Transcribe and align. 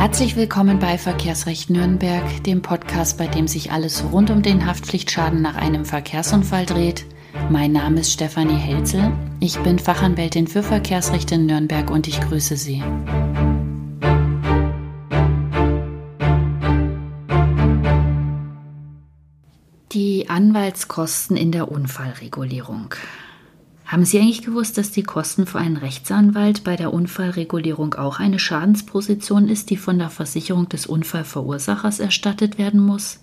Herzlich 0.00 0.34
willkommen 0.34 0.78
bei 0.78 0.96
Verkehrsrecht 0.96 1.68
Nürnberg, 1.68 2.42
dem 2.44 2.62
Podcast, 2.62 3.18
bei 3.18 3.26
dem 3.26 3.46
sich 3.46 3.70
alles 3.70 4.02
rund 4.10 4.30
um 4.30 4.40
den 4.40 4.64
Haftpflichtschaden 4.64 5.42
nach 5.42 5.56
einem 5.56 5.84
Verkehrsunfall 5.84 6.64
dreht. 6.64 7.04
Mein 7.50 7.72
Name 7.72 8.00
ist 8.00 8.10
Stefanie 8.10 8.56
Helzel. 8.56 9.12
Ich 9.40 9.58
bin 9.58 9.78
Fachanwältin 9.78 10.46
für 10.46 10.62
Verkehrsrecht 10.62 11.30
in 11.32 11.44
Nürnberg 11.44 11.90
und 11.90 12.08
ich 12.08 12.18
grüße 12.18 12.56
Sie. 12.56 12.82
Die 19.92 20.30
Anwaltskosten 20.30 21.36
in 21.36 21.52
der 21.52 21.70
Unfallregulierung. 21.70 22.94
Haben 23.90 24.04
Sie 24.04 24.20
eigentlich 24.20 24.42
gewusst, 24.42 24.78
dass 24.78 24.92
die 24.92 25.02
Kosten 25.02 25.46
für 25.46 25.58
einen 25.58 25.76
Rechtsanwalt 25.76 26.62
bei 26.62 26.76
der 26.76 26.94
Unfallregulierung 26.94 27.94
auch 27.94 28.20
eine 28.20 28.38
Schadensposition 28.38 29.48
ist, 29.48 29.68
die 29.68 29.76
von 29.76 29.98
der 29.98 30.10
Versicherung 30.10 30.68
des 30.68 30.86
Unfallverursachers 30.86 31.98
erstattet 31.98 32.56
werden 32.56 32.78
muss? 32.78 33.18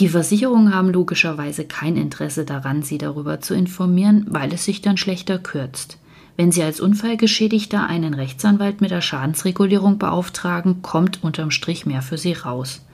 Die 0.00 0.08
Versicherungen 0.08 0.74
haben 0.74 0.88
logischerweise 0.88 1.64
kein 1.64 1.96
Interesse 1.96 2.44
daran, 2.44 2.82
Sie 2.82 2.98
darüber 2.98 3.40
zu 3.40 3.54
informieren, 3.54 4.26
weil 4.28 4.52
es 4.52 4.64
sich 4.64 4.82
dann 4.82 4.96
schlechter 4.96 5.38
kürzt. 5.38 5.98
Wenn 6.36 6.50
Sie 6.50 6.64
als 6.64 6.80
Unfallgeschädigter 6.80 7.86
einen 7.86 8.14
Rechtsanwalt 8.14 8.80
mit 8.80 8.90
der 8.90 9.02
Schadensregulierung 9.02 9.98
beauftragen, 9.98 10.82
kommt 10.82 11.22
unterm 11.22 11.52
Strich 11.52 11.86
mehr 11.86 12.02
für 12.02 12.18
Sie 12.18 12.32
raus. 12.32 12.84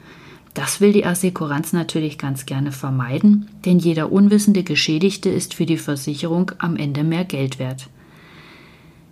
Das 0.55 0.81
will 0.81 0.93
die 0.93 1.05
Assekuranz 1.05 1.73
natürlich 1.73 2.17
ganz 2.17 2.47
gerne 2.47 2.71
vermeiden, 2.71 3.51
denn 3.65 3.81
jeder 3.81 4.13
unwissende 4.13 4.63
Geschädigte 4.63 5.29
ist 5.29 5.55
für 5.55 5.67
die 5.67 5.77
Versicherung 5.77 6.53
am 6.59 6.77
Ende 6.77 7.03
mehr 7.03 7.25
Geld 7.25 7.59
wert. 7.59 7.89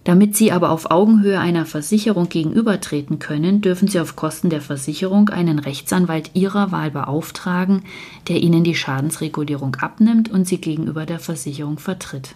Damit 0.05 0.35
Sie 0.37 0.51
aber 0.51 0.71
auf 0.71 0.91
Augenhöhe 0.91 1.39
einer 1.39 1.65
Versicherung 1.65 2.29
gegenübertreten 2.29 3.19
können, 3.19 3.61
dürfen 3.61 3.87
Sie 3.87 4.01
auf 4.01 4.17
Kosten 4.17 4.51
der 4.51 4.61
Versicherung 4.61 5.29
einen 5.29 5.61
Rechtsanwalt 5.61 6.31
Ihrer 6.35 6.73
Wahl 6.73 6.91
beauftragen, 6.91 7.83
der 8.29 8.43
Ihnen 8.43 8.65
die 8.65 8.75
Schadensregulierung 8.75 9.77
abnimmt 9.77 10.29
und 10.29 10.47
Sie 10.47 10.61
gegenüber 10.61 11.07
der 11.07 11.21
Versicherung 11.21 11.79
vertritt. 11.79 12.35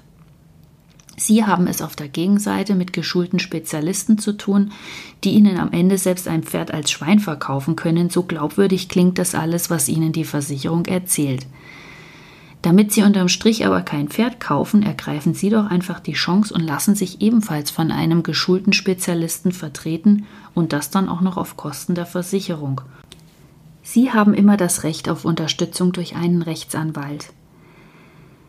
Sie 1.16 1.44
haben 1.44 1.66
es 1.66 1.80
auf 1.80 1.96
der 1.96 2.08
Gegenseite 2.08 2.74
mit 2.74 2.92
geschulten 2.92 3.38
Spezialisten 3.38 4.18
zu 4.18 4.32
tun, 4.32 4.72
die 5.24 5.30
Ihnen 5.30 5.58
am 5.58 5.72
Ende 5.72 5.96
selbst 5.96 6.28
ein 6.28 6.42
Pferd 6.42 6.72
als 6.72 6.90
Schwein 6.90 7.20
verkaufen 7.20 7.74
können, 7.74 8.10
so 8.10 8.22
glaubwürdig 8.22 8.88
klingt 8.88 9.18
das 9.18 9.34
alles, 9.34 9.70
was 9.70 9.88
Ihnen 9.88 10.12
die 10.12 10.24
Versicherung 10.24 10.84
erzählt. 10.84 11.46
Damit 12.60 12.92
Sie 12.92 13.02
unterm 13.02 13.28
Strich 13.28 13.64
aber 13.64 13.82
kein 13.82 14.08
Pferd 14.08 14.40
kaufen, 14.40 14.82
ergreifen 14.82 15.34
Sie 15.34 15.50
doch 15.50 15.70
einfach 15.70 16.00
die 16.00 16.14
Chance 16.14 16.52
und 16.52 16.60
lassen 16.60 16.94
sich 16.94 17.22
ebenfalls 17.22 17.70
von 17.70 17.90
einem 17.92 18.22
geschulten 18.22 18.72
Spezialisten 18.72 19.52
vertreten 19.52 20.26
und 20.52 20.72
das 20.72 20.90
dann 20.90 21.08
auch 21.08 21.20
noch 21.20 21.36
auf 21.36 21.56
Kosten 21.56 21.94
der 21.94 22.06
Versicherung. 22.06 22.80
Sie 23.82 24.12
haben 24.12 24.34
immer 24.34 24.56
das 24.56 24.82
Recht 24.82 25.08
auf 25.08 25.24
Unterstützung 25.24 25.92
durch 25.92 26.16
einen 26.16 26.42
Rechtsanwalt. 26.42 27.32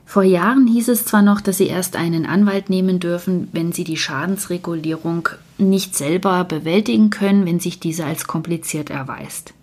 Vor 0.08 0.24
Jahren 0.24 0.68
hieß 0.68 0.88
es 0.88 1.04
zwar 1.04 1.22
noch, 1.22 1.42
dass 1.42 1.58
Sie 1.58 1.68
erst 1.68 1.98
einen 1.98 2.26
Anwalt 2.26 2.70
nehmen 2.70 3.02
dürfen, 3.02 3.50
wenn 3.52 3.74
Sie 3.74 3.84
die 3.84 3.98
Schadensregulierung 3.98 5.28
nicht 5.58 5.96
selber 5.96 6.46
bewältigen 6.46 7.10
können, 7.10 7.46
wenn 7.46 7.60
sich 7.60 7.82
diese 7.82 8.06
als 8.06 8.26
kompliziert 8.26 8.90
erweist. 8.90 9.54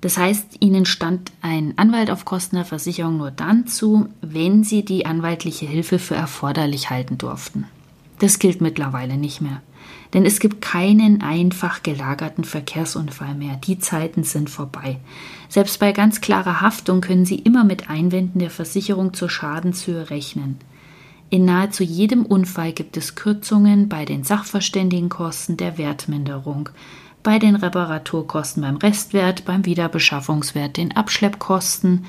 Das 0.00 0.16
heißt, 0.16 0.58
Ihnen 0.60 0.86
stand 0.86 1.32
ein 1.42 1.74
Anwalt 1.76 2.08
auf 2.08 2.24
Kosten 2.24 2.54
der 2.54 2.64
Versicherung 2.64 3.16
nur 3.16 3.32
dann 3.32 3.66
zu, 3.66 4.08
wenn 4.20 4.62
Sie 4.62 4.84
die 4.84 5.06
anwaltliche 5.06 5.66
Hilfe 5.66 5.98
für 5.98 6.14
erforderlich 6.14 6.88
halten 6.88 7.18
durften. 7.18 7.66
Das 8.20 8.38
gilt 8.38 8.60
mittlerweile 8.60 9.16
nicht 9.16 9.40
mehr. 9.40 9.60
Denn 10.12 10.26
es 10.26 10.40
gibt 10.40 10.60
keinen 10.60 11.22
einfach 11.22 11.82
gelagerten 11.82 12.44
Verkehrsunfall 12.44 13.34
mehr. 13.34 13.56
Die 13.56 13.78
Zeiten 13.78 14.24
sind 14.24 14.50
vorbei. 14.50 14.98
Selbst 15.48 15.78
bei 15.78 15.92
ganz 15.92 16.20
klarer 16.20 16.60
Haftung 16.60 17.00
können 17.00 17.24
Sie 17.24 17.36
immer 17.36 17.64
mit 17.64 17.90
Einwänden 17.90 18.40
der 18.40 18.50
Versicherung 18.50 19.14
zur 19.14 19.30
Schadenshöhe 19.30 20.10
rechnen. 20.10 20.58
In 21.32 21.44
nahezu 21.44 21.84
jedem 21.84 22.26
Unfall 22.26 22.72
gibt 22.72 22.96
es 22.96 23.14
Kürzungen 23.14 23.88
bei 23.88 24.04
den 24.04 24.24
Sachverständigenkosten 24.24 25.56
der 25.56 25.78
Wertminderung, 25.78 26.70
bei 27.22 27.38
den 27.38 27.56
Reparaturkosten 27.56 28.62
beim 28.62 28.76
Restwert, 28.76 29.44
beim 29.44 29.66
Wiederbeschaffungswert, 29.66 30.76
den 30.76 30.96
Abschleppkosten, 30.96 32.06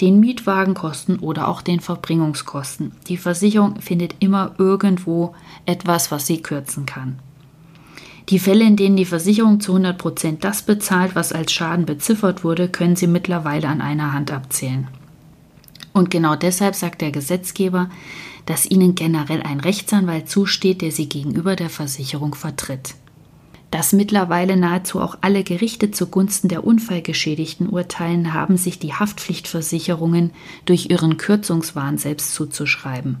den 0.00 0.20
Mietwagenkosten 0.20 1.18
oder 1.18 1.48
auch 1.48 1.62
den 1.62 1.80
Verbringungskosten. 1.80 2.92
Die 3.08 3.16
Versicherung 3.16 3.80
findet 3.80 4.16
immer 4.20 4.54
irgendwo 4.58 5.34
etwas, 5.66 6.10
was 6.10 6.26
sie 6.26 6.42
kürzen 6.42 6.86
kann. 6.86 7.18
Die 8.28 8.38
Fälle, 8.38 8.64
in 8.64 8.76
denen 8.76 8.96
die 8.96 9.04
Versicherung 9.04 9.60
zu 9.60 9.72
100 9.72 9.98
Prozent 9.98 10.44
das 10.44 10.62
bezahlt, 10.62 11.14
was 11.14 11.32
als 11.32 11.52
Schaden 11.52 11.86
beziffert 11.86 12.44
wurde, 12.44 12.68
können 12.68 12.96
Sie 12.96 13.08
mittlerweile 13.08 13.68
an 13.68 13.80
einer 13.80 14.12
Hand 14.12 14.30
abzählen. 14.30 14.86
Und 15.92 16.10
genau 16.10 16.36
deshalb 16.36 16.74
sagt 16.74 17.00
der 17.00 17.10
Gesetzgeber, 17.10 17.90
dass 18.46 18.64
Ihnen 18.64 18.94
generell 18.94 19.42
ein 19.42 19.60
Rechtsanwalt 19.60 20.28
zusteht, 20.28 20.82
der 20.82 20.92
Sie 20.92 21.08
gegenüber 21.08 21.56
der 21.56 21.68
Versicherung 21.68 22.34
vertritt. 22.34 22.94
Dass 23.72 23.94
mittlerweile 23.94 24.58
nahezu 24.58 25.00
auch 25.00 25.16
alle 25.22 25.42
Gerichte 25.44 25.90
zugunsten 25.90 26.48
der 26.48 26.62
Unfallgeschädigten 26.62 27.70
urteilen, 27.70 28.34
haben 28.34 28.58
sich 28.58 28.78
die 28.78 28.92
Haftpflichtversicherungen 28.92 30.30
durch 30.66 30.90
ihren 30.90 31.16
Kürzungswahn 31.16 31.96
selbst 31.96 32.34
zuzuschreiben. 32.34 33.16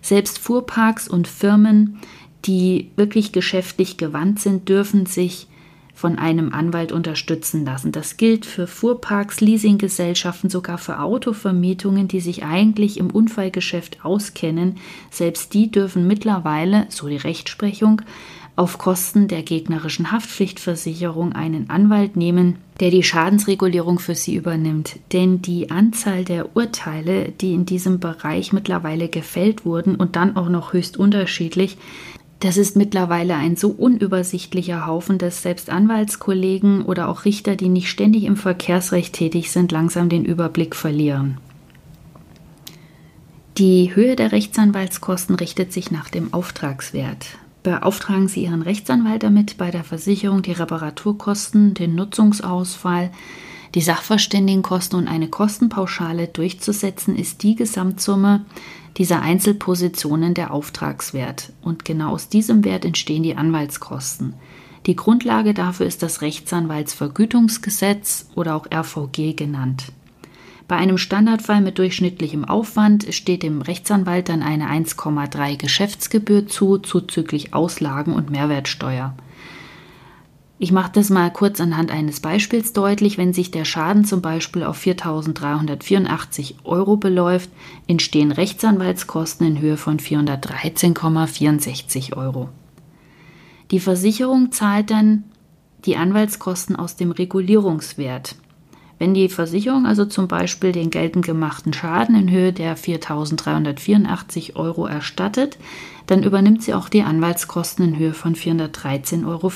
Selbst 0.00 0.38
Fuhrparks 0.38 1.06
und 1.06 1.28
Firmen, 1.28 1.98
die 2.46 2.92
wirklich 2.96 3.32
geschäftlich 3.32 3.98
gewandt 3.98 4.40
sind, 4.40 4.70
dürfen 4.70 5.04
sich 5.04 5.48
von 5.94 6.18
einem 6.18 6.54
Anwalt 6.54 6.90
unterstützen 6.90 7.66
lassen. 7.66 7.92
Das 7.92 8.16
gilt 8.16 8.46
für 8.46 8.66
Fuhrparks, 8.66 9.42
Leasinggesellschaften, 9.42 10.48
sogar 10.48 10.78
für 10.78 10.98
Autovermietungen, 10.98 12.08
die 12.08 12.20
sich 12.20 12.42
eigentlich 12.42 12.96
im 12.96 13.10
Unfallgeschäft 13.10 14.02
auskennen. 14.02 14.78
Selbst 15.10 15.52
die 15.52 15.70
dürfen 15.70 16.06
mittlerweile, 16.06 16.86
so 16.88 17.06
die 17.08 17.18
Rechtsprechung, 17.18 18.00
auf 18.54 18.76
Kosten 18.78 19.28
der 19.28 19.42
gegnerischen 19.42 20.12
Haftpflichtversicherung 20.12 21.32
einen 21.32 21.70
Anwalt 21.70 22.16
nehmen, 22.16 22.56
der 22.80 22.90
die 22.90 23.02
Schadensregulierung 23.02 23.98
für 23.98 24.14
sie 24.14 24.34
übernimmt. 24.34 24.98
Denn 25.12 25.40
die 25.40 25.70
Anzahl 25.70 26.24
der 26.24 26.54
Urteile, 26.54 27.32
die 27.32 27.54
in 27.54 27.64
diesem 27.64 27.98
Bereich 27.98 28.52
mittlerweile 28.52 29.08
gefällt 29.08 29.64
wurden 29.64 29.94
und 29.94 30.16
dann 30.16 30.36
auch 30.36 30.48
noch 30.48 30.74
höchst 30.74 30.96
unterschiedlich, 30.96 31.78
das 32.40 32.56
ist 32.56 32.76
mittlerweile 32.76 33.36
ein 33.36 33.54
so 33.54 33.68
unübersichtlicher 33.68 34.84
Haufen, 34.84 35.16
dass 35.16 35.42
selbst 35.42 35.70
Anwaltskollegen 35.70 36.82
oder 36.82 37.08
auch 37.08 37.24
Richter, 37.24 37.54
die 37.54 37.68
nicht 37.68 37.88
ständig 37.88 38.24
im 38.24 38.36
Verkehrsrecht 38.36 39.14
tätig 39.14 39.52
sind, 39.52 39.70
langsam 39.70 40.08
den 40.08 40.24
Überblick 40.24 40.74
verlieren. 40.74 41.38
Die 43.58 43.94
Höhe 43.94 44.16
der 44.16 44.32
Rechtsanwaltskosten 44.32 45.36
richtet 45.36 45.72
sich 45.72 45.90
nach 45.92 46.10
dem 46.10 46.34
Auftragswert. 46.34 47.26
Beauftragen 47.62 48.28
Sie 48.28 48.44
Ihren 48.44 48.62
Rechtsanwalt 48.62 49.22
damit, 49.22 49.56
bei 49.56 49.70
der 49.70 49.84
Versicherung 49.84 50.42
die 50.42 50.52
Reparaturkosten, 50.52 51.74
den 51.74 51.94
Nutzungsausfall, 51.94 53.10
die 53.74 53.80
Sachverständigenkosten 53.80 54.98
und 54.98 55.08
eine 55.08 55.28
Kostenpauschale 55.28 56.28
durchzusetzen, 56.28 57.16
ist 57.16 57.42
die 57.42 57.54
Gesamtsumme 57.54 58.44
dieser 58.98 59.22
Einzelpositionen 59.22 60.34
der 60.34 60.52
Auftragswert. 60.52 61.52
Und 61.62 61.84
genau 61.84 62.10
aus 62.10 62.28
diesem 62.28 62.64
Wert 62.64 62.84
entstehen 62.84 63.22
die 63.22 63.36
Anwaltskosten. 63.36 64.34
Die 64.86 64.96
Grundlage 64.96 65.54
dafür 65.54 65.86
ist 65.86 66.02
das 66.02 66.20
Rechtsanwaltsvergütungsgesetz 66.20 68.28
oder 68.34 68.56
auch 68.56 68.66
RVG 68.70 69.34
genannt. 69.34 69.92
Bei 70.72 70.78
einem 70.78 70.96
Standardfall 70.96 71.60
mit 71.60 71.76
durchschnittlichem 71.76 72.46
Aufwand 72.46 73.12
steht 73.12 73.42
dem 73.42 73.60
Rechtsanwalt 73.60 74.30
dann 74.30 74.42
eine 74.42 74.70
1,3 74.70 75.58
Geschäftsgebühr 75.58 76.46
zu, 76.46 76.78
zuzüglich 76.78 77.52
Auslagen 77.52 78.14
und 78.14 78.30
Mehrwertsteuer. 78.30 79.14
Ich 80.58 80.72
mache 80.72 80.92
das 80.94 81.10
mal 81.10 81.30
kurz 81.30 81.60
anhand 81.60 81.90
eines 81.90 82.20
Beispiels 82.20 82.72
deutlich. 82.72 83.18
Wenn 83.18 83.34
sich 83.34 83.50
der 83.50 83.66
Schaden 83.66 84.06
zum 84.06 84.22
Beispiel 84.22 84.64
auf 84.64 84.82
4.384 84.82 86.54
Euro 86.64 86.96
beläuft, 86.96 87.50
entstehen 87.86 88.32
Rechtsanwaltskosten 88.32 89.46
in 89.46 89.60
Höhe 89.60 89.76
von 89.76 89.98
413,64 89.98 92.16
Euro. 92.16 92.48
Die 93.72 93.80
Versicherung 93.80 94.52
zahlt 94.52 94.90
dann 94.90 95.24
die 95.84 95.98
Anwaltskosten 95.98 96.76
aus 96.76 96.96
dem 96.96 97.10
Regulierungswert. 97.10 98.36
Wenn 98.98 99.14
die 99.14 99.28
Versicherung 99.28 99.86
also 99.86 100.04
zum 100.04 100.28
Beispiel 100.28 100.72
den 100.72 100.90
geltend 100.90 101.24
gemachten 101.24 101.72
Schaden 101.72 102.14
in 102.14 102.30
Höhe 102.30 102.52
der 102.52 102.76
4.384 102.76 104.54
Euro 104.54 104.86
erstattet, 104.86 105.58
dann 106.06 106.22
übernimmt 106.22 106.62
sie 106.62 106.74
auch 106.74 106.88
die 106.88 107.02
Anwaltskosten 107.02 107.84
in 107.84 107.98
Höhe 107.98 108.14
von 108.14 108.34
413,64 108.36 109.26
Euro. 109.26 109.50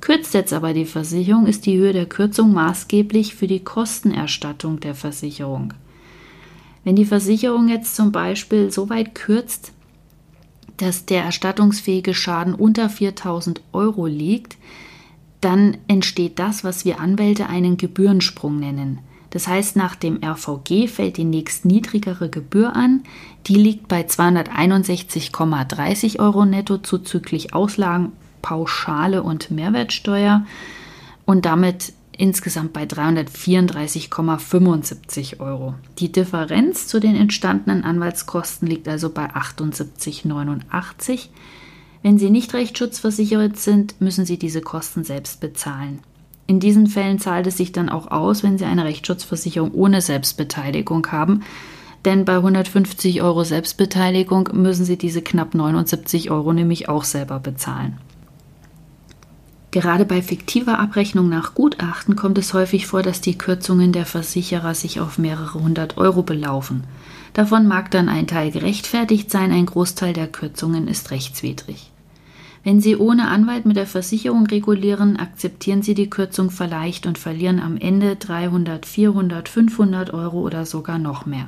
Kürzt 0.00 0.34
jetzt 0.34 0.52
aber 0.52 0.72
die 0.72 0.84
Versicherung, 0.84 1.46
ist 1.46 1.66
die 1.66 1.78
Höhe 1.78 1.92
der 1.92 2.06
Kürzung 2.06 2.52
maßgeblich 2.52 3.34
für 3.34 3.46
die 3.46 3.64
Kostenerstattung 3.64 4.78
der 4.80 4.94
Versicherung. 4.94 5.72
Wenn 6.84 6.96
die 6.96 7.06
Versicherung 7.06 7.68
jetzt 7.68 7.96
zum 7.96 8.12
Beispiel 8.12 8.70
so 8.70 8.88
weit 8.88 9.14
kürzt, 9.14 9.72
dass 10.76 11.06
der 11.06 11.24
erstattungsfähige 11.24 12.14
Schaden 12.14 12.54
unter 12.54 12.88
4000 12.88 13.62
Euro 13.72 14.06
liegt, 14.06 14.56
dann 15.40 15.76
entsteht 15.88 16.38
das, 16.38 16.62
was 16.64 16.84
wir 16.84 17.00
Anwälte 17.00 17.48
einen 17.48 17.76
Gebührensprung 17.76 18.58
nennen. 18.58 19.00
Das 19.30 19.48
heißt, 19.48 19.76
nach 19.76 19.96
dem 19.96 20.20
RVG 20.22 20.88
fällt 20.88 21.18
die 21.18 21.24
nächst 21.24 21.64
niedrigere 21.64 22.28
Gebühr 22.30 22.74
an. 22.74 23.02
Die 23.46 23.56
liegt 23.56 23.88
bei 23.88 24.02
261,30 24.02 26.20
Euro 26.20 26.46
netto 26.46 26.78
zuzüglich 26.78 27.52
Auslagen, 27.52 28.12
Pauschale 28.40 29.22
und 29.22 29.50
Mehrwertsteuer 29.50 30.46
und 31.24 31.44
damit 31.44 31.92
insgesamt 32.16 32.72
bei 32.72 32.84
334,75 32.84 35.40
Euro. 35.40 35.74
Die 35.98 36.12
Differenz 36.12 36.86
zu 36.86 37.00
den 37.00 37.14
entstandenen 37.14 37.84
Anwaltskosten 37.84 38.66
liegt 38.66 38.88
also 38.88 39.10
bei 39.10 39.34
78,89. 39.34 41.28
Wenn 42.06 42.18
Sie 42.18 42.30
nicht 42.30 42.54
rechtsschutzversichert 42.54 43.56
sind, 43.56 44.00
müssen 44.00 44.24
Sie 44.24 44.38
diese 44.38 44.60
Kosten 44.60 45.02
selbst 45.02 45.40
bezahlen. 45.40 45.98
In 46.46 46.60
diesen 46.60 46.86
Fällen 46.86 47.18
zahlt 47.18 47.48
es 47.48 47.56
sich 47.56 47.72
dann 47.72 47.88
auch 47.88 48.12
aus, 48.12 48.44
wenn 48.44 48.58
Sie 48.58 48.64
eine 48.64 48.84
Rechtsschutzversicherung 48.84 49.72
ohne 49.72 50.00
Selbstbeteiligung 50.00 51.08
haben, 51.10 51.42
denn 52.04 52.24
bei 52.24 52.36
150 52.36 53.22
Euro 53.22 53.42
Selbstbeteiligung 53.42 54.50
müssen 54.52 54.84
Sie 54.84 54.96
diese 54.96 55.20
knapp 55.20 55.56
79 55.56 56.30
Euro 56.30 56.52
nämlich 56.52 56.88
auch 56.88 57.02
selber 57.02 57.40
bezahlen. 57.40 57.98
Gerade 59.72 60.04
bei 60.04 60.22
fiktiver 60.22 60.78
Abrechnung 60.78 61.28
nach 61.28 61.54
Gutachten 61.54 62.14
kommt 62.14 62.38
es 62.38 62.54
häufig 62.54 62.86
vor, 62.86 63.02
dass 63.02 63.20
die 63.20 63.36
Kürzungen 63.36 63.90
der 63.90 64.06
Versicherer 64.06 64.76
sich 64.76 65.00
auf 65.00 65.18
mehrere 65.18 65.58
hundert 65.58 65.98
Euro 65.98 66.22
belaufen. 66.22 66.84
Davon 67.32 67.66
mag 67.66 67.90
dann 67.90 68.08
ein 68.08 68.28
Teil 68.28 68.52
gerechtfertigt 68.52 69.28
sein, 69.28 69.50
ein 69.50 69.66
Großteil 69.66 70.12
der 70.12 70.28
Kürzungen 70.28 70.86
ist 70.86 71.10
rechtswidrig. 71.10 71.90
Wenn 72.66 72.80
Sie 72.80 72.96
ohne 72.96 73.28
Anwalt 73.28 73.64
mit 73.64 73.76
der 73.76 73.86
Versicherung 73.86 74.44
regulieren, 74.46 75.18
akzeptieren 75.18 75.82
Sie 75.82 75.94
die 75.94 76.10
Kürzung 76.10 76.50
vielleicht 76.50 77.06
und 77.06 77.16
verlieren 77.16 77.60
am 77.60 77.76
Ende 77.76 78.16
300, 78.16 78.84
400, 78.84 79.48
500 79.48 80.12
Euro 80.12 80.40
oder 80.40 80.66
sogar 80.66 80.98
noch 80.98 81.26
mehr. 81.26 81.46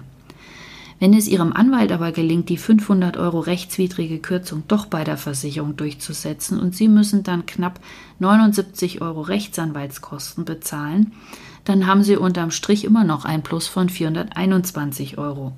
Wenn 1.00 1.12
es 1.12 1.26
Ihrem 1.26 1.52
Anwalt 1.52 1.90
aber 1.90 2.12
gelingt, 2.12 2.48
die 2.50 2.56
500 2.56 3.16
Euro 3.16 3.40
rechtswidrige 3.40 4.20
Kürzung 4.20 4.62
doch 4.68 4.86
bei 4.86 5.02
der 5.02 5.16
Versicherung 5.16 5.76
durchzusetzen 5.76 6.60
und 6.60 6.76
Sie 6.76 6.86
müssen 6.86 7.24
dann 7.24 7.46
knapp 7.46 7.80
79 8.20 9.02
Euro 9.02 9.22
Rechtsanwaltskosten 9.22 10.44
bezahlen, 10.44 11.10
dann 11.64 11.88
haben 11.88 12.04
Sie 12.04 12.14
unterm 12.14 12.52
Strich 12.52 12.84
immer 12.84 13.02
noch 13.02 13.24
ein 13.24 13.42
Plus 13.42 13.66
von 13.66 13.88
421 13.88 15.18
Euro. 15.18 15.52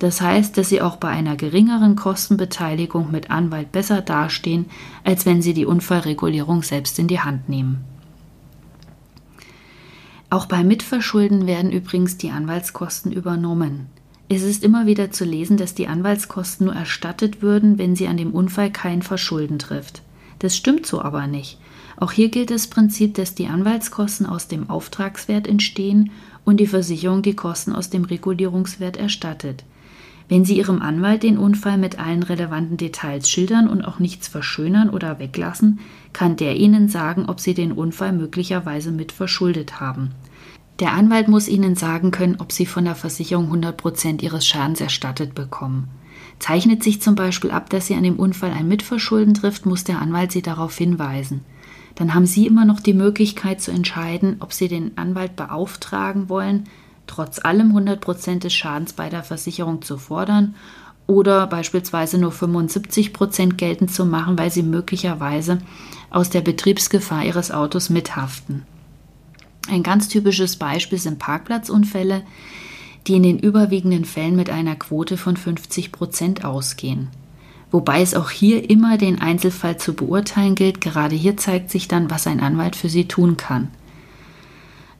Das 0.00 0.22
heißt, 0.22 0.56
dass 0.56 0.70
Sie 0.70 0.80
auch 0.80 0.96
bei 0.96 1.08
einer 1.08 1.36
geringeren 1.36 1.94
Kostenbeteiligung 1.94 3.10
mit 3.12 3.30
Anwalt 3.30 3.70
besser 3.70 4.00
dastehen, 4.00 4.64
als 5.04 5.26
wenn 5.26 5.42
Sie 5.42 5.52
die 5.52 5.66
Unfallregulierung 5.66 6.62
selbst 6.62 6.98
in 6.98 7.06
die 7.06 7.20
Hand 7.20 7.50
nehmen. 7.50 7.84
Auch 10.30 10.46
bei 10.46 10.64
Mitverschulden 10.64 11.46
werden 11.46 11.70
übrigens 11.70 12.16
die 12.16 12.30
Anwaltskosten 12.30 13.12
übernommen. 13.12 13.88
Es 14.30 14.42
ist 14.42 14.64
immer 14.64 14.86
wieder 14.86 15.10
zu 15.10 15.24
lesen, 15.24 15.58
dass 15.58 15.74
die 15.74 15.88
Anwaltskosten 15.88 16.66
nur 16.66 16.74
erstattet 16.74 17.42
würden, 17.42 17.76
wenn 17.76 17.94
sie 17.94 18.06
an 18.06 18.16
dem 18.16 18.30
Unfall 18.30 18.70
kein 18.70 19.02
Verschulden 19.02 19.58
trifft. 19.58 20.02
Das 20.38 20.56
stimmt 20.56 20.86
so 20.86 21.02
aber 21.02 21.26
nicht. 21.26 21.58
Auch 21.98 22.12
hier 22.12 22.30
gilt 22.30 22.50
das 22.50 22.68
Prinzip, 22.68 23.14
dass 23.14 23.34
die 23.34 23.48
Anwaltskosten 23.48 24.24
aus 24.24 24.48
dem 24.48 24.70
Auftragswert 24.70 25.46
entstehen 25.46 26.10
und 26.46 26.58
die 26.58 26.68
Versicherung 26.68 27.20
die 27.20 27.36
Kosten 27.36 27.74
aus 27.74 27.90
dem 27.90 28.04
Regulierungswert 28.04 28.96
erstattet. 28.96 29.64
Wenn 30.30 30.44
Sie 30.44 30.58
Ihrem 30.58 30.80
Anwalt 30.80 31.24
den 31.24 31.38
Unfall 31.38 31.76
mit 31.76 31.98
allen 31.98 32.22
relevanten 32.22 32.76
Details 32.76 33.28
schildern 33.28 33.66
und 33.66 33.82
auch 33.82 33.98
nichts 33.98 34.28
verschönern 34.28 34.88
oder 34.88 35.18
weglassen, 35.18 35.80
kann 36.12 36.36
der 36.36 36.54
Ihnen 36.54 36.88
sagen, 36.88 37.26
ob 37.26 37.40
Sie 37.40 37.52
den 37.52 37.72
Unfall 37.72 38.12
möglicherweise 38.12 38.92
mit 38.92 39.10
verschuldet 39.10 39.80
haben. 39.80 40.12
Der 40.78 40.92
Anwalt 40.92 41.26
muss 41.26 41.48
Ihnen 41.48 41.74
sagen 41.74 42.12
können, 42.12 42.36
ob 42.38 42.52
Sie 42.52 42.64
von 42.64 42.84
der 42.84 42.94
Versicherung 42.94 43.46
100 43.46 43.76
Prozent 43.76 44.22
Ihres 44.22 44.46
Schadens 44.46 44.80
erstattet 44.80 45.34
bekommen. 45.34 45.88
Zeichnet 46.38 46.84
sich 46.84 47.02
zum 47.02 47.16
Beispiel 47.16 47.50
ab, 47.50 47.68
dass 47.68 47.88
Sie 47.88 47.96
an 47.96 48.04
dem 48.04 48.20
Unfall 48.20 48.52
ein 48.52 48.68
Mitverschulden 48.68 49.34
trifft, 49.34 49.66
muss 49.66 49.82
der 49.82 50.00
Anwalt 50.00 50.30
Sie 50.30 50.42
darauf 50.42 50.78
hinweisen. 50.78 51.40
Dann 51.96 52.14
haben 52.14 52.26
Sie 52.26 52.46
immer 52.46 52.64
noch 52.64 52.78
die 52.78 52.94
Möglichkeit 52.94 53.60
zu 53.60 53.72
entscheiden, 53.72 54.36
ob 54.38 54.52
Sie 54.52 54.68
den 54.68 54.96
Anwalt 54.96 55.34
beauftragen 55.34 56.28
wollen, 56.28 56.68
trotz 57.10 57.44
allem 57.44 57.76
100% 57.76 58.38
des 58.38 58.54
Schadens 58.54 58.92
bei 58.92 59.08
der 59.08 59.24
Versicherung 59.24 59.82
zu 59.82 59.98
fordern 59.98 60.54
oder 61.08 61.48
beispielsweise 61.48 62.18
nur 62.18 62.30
75% 62.30 63.54
geltend 63.54 63.92
zu 63.92 64.06
machen, 64.06 64.38
weil 64.38 64.52
sie 64.52 64.62
möglicherweise 64.62 65.58
aus 66.10 66.30
der 66.30 66.40
Betriebsgefahr 66.40 67.24
ihres 67.24 67.50
Autos 67.50 67.90
mithaften. 67.90 68.62
Ein 69.68 69.82
ganz 69.82 70.06
typisches 70.06 70.54
Beispiel 70.56 70.98
sind 70.98 71.18
Parkplatzunfälle, 71.18 72.22
die 73.08 73.14
in 73.14 73.24
den 73.24 73.40
überwiegenden 73.40 74.04
Fällen 74.04 74.36
mit 74.36 74.48
einer 74.48 74.76
Quote 74.76 75.16
von 75.16 75.36
50% 75.36 76.44
ausgehen. 76.44 77.08
Wobei 77.72 78.02
es 78.02 78.14
auch 78.14 78.30
hier 78.30 78.70
immer 78.70 78.98
den 78.98 79.20
Einzelfall 79.20 79.78
zu 79.78 79.94
beurteilen 79.94 80.54
gilt. 80.54 80.80
Gerade 80.80 81.14
hier 81.16 81.36
zeigt 81.36 81.70
sich 81.70 81.88
dann, 81.88 82.10
was 82.10 82.26
ein 82.26 82.40
Anwalt 82.40 82.76
für 82.76 82.88
Sie 82.88 83.06
tun 83.06 83.36
kann. 83.36 83.68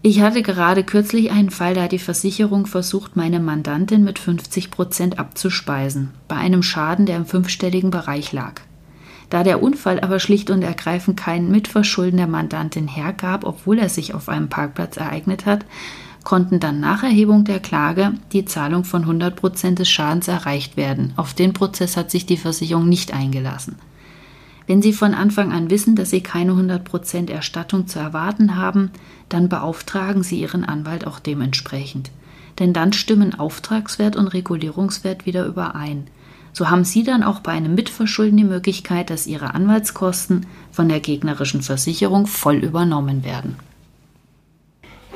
Ich 0.03 0.23
hatte 0.23 0.41
gerade 0.41 0.83
kürzlich 0.83 1.31
einen 1.31 1.51
Fall, 1.51 1.75
da 1.75 1.87
die 1.87 1.99
Versicherung 1.99 2.65
versucht, 2.65 3.17
meine 3.17 3.39
Mandantin 3.39 4.03
mit 4.03 4.19
50 4.19 4.71
Prozent 4.71 5.19
abzuspeisen, 5.19 6.11
bei 6.27 6.37
einem 6.37 6.63
Schaden, 6.63 7.05
der 7.05 7.17
im 7.17 7.27
fünfstelligen 7.27 7.91
Bereich 7.91 8.33
lag. 8.33 8.63
Da 9.29 9.45
der 9.45 9.63
Unfall 9.63 10.01
aber 10.01 10.19
schlicht 10.19 10.49
und 10.49 10.63
ergreifend 10.63 11.19
kein 11.19 11.51
Mitverschulden 11.51 12.17
der 12.17 12.29
Mandantin 12.29 12.89
hergab, 12.89 13.45
obwohl 13.45 13.79
er 13.79 13.91
sich 13.91 14.15
auf 14.15 14.31
einem 14.31 14.49
Parkplatz 14.49 14.97
ereignet 14.97 15.45
hat, 15.45 15.67
konnten 16.25 16.61
dann 16.61 16.81
nach 16.81 17.03
Erhebung 17.03 17.45
der 17.45 17.61
Klage 17.61 18.15
die 18.33 18.47
Zahlung 18.47 18.85
von 18.85 19.03
100 19.03 19.37
Prozent 19.37 19.81
des 19.81 19.91
Schadens 19.91 20.29
erreicht 20.29 20.79
werden. 20.79 21.13
Auf 21.17 21.35
den 21.35 21.53
Prozess 21.53 21.99
hat 21.99 22.11
sich 22.11 22.25
die 22.25 22.39
Versicherung 22.39 22.89
nicht 22.89 23.13
eingelassen. 23.13 23.77
Wenn 24.71 24.83
Sie 24.83 24.93
von 24.93 25.15
Anfang 25.15 25.51
an 25.51 25.69
wissen, 25.69 25.97
dass 25.97 26.11
Sie 26.11 26.21
keine 26.21 26.53
100% 26.53 27.29
Erstattung 27.29 27.89
zu 27.89 27.99
erwarten 27.99 28.55
haben, 28.55 28.93
dann 29.29 29.49
beauftragen 29.49 30.23
Sie 30.23 30.41
Ihren 30.41 30.65
Anwalt 30.65 31.09
auch 31.09 31.19
dementsprechend. 31.19 32.13
Denn 32.61 32.73
dann 32.73 32.93
stimmen 32.93 33.35
Auftragswert 33.35 34.15
und 34.15 34.29
Regulierungswert 34.29 35.27
wieder 35.27 35.45
überein. 35.45 36.07
So 36.53 36.71
haben 36.71 36.85
Sie 36.85 37.03
dann 37.03 37.25
auch 37.25 37.41
bei 37.41 37.51
einem 37.51 37.75
Mitverschulden 37.75 38.37
die 38.37 38.45
Möglichkeit, 38.45 39.11
dass 39.11 39.27
Ihre 39.27 39.55
Anwaltskosten 39.55 40.47
von 40.71 40.89
der 40.89 41.01
gegnerischen 41.01 41.63
Versicherung 41.63 42.29
voll 42.29 42.59
übernommen 42.59 43.25
werden. 43.25 43.57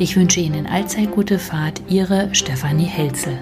Ich 0.00 0.16
wünsche 0.16 0.40
Ihnen 0.40 0.66
allzeit 0.66 1.10
gute 1.10 1.38
Fahrt, 1.38 1.82
Ihre 1.90 2.34
Stefanie 2.34 2.86
Helzel. 2.86 3.38